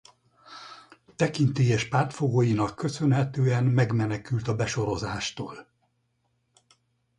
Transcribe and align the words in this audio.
Tekintélyes 1.15 1.85
pártfogóinak 1.87 2.75
köszönhetően 2.75 3.65
megmenekült 3.65 4.47
a 4.47 4.55
besorozástól. 4.55 5.67